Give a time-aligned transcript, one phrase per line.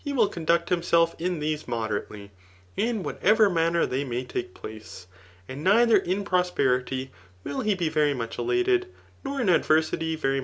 [0.03, 2.31] viU conduct himKlf i& tkme moderatdy,
[2.75, 5.05] is whatever manter they may take place.
[5.47, 7.09] And nehfaer in proqierity
[7.43, 8.87] will he be very much elated,
[9.23, 10.39] jior in adTentty very.